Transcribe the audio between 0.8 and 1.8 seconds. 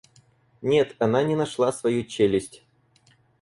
она не нашла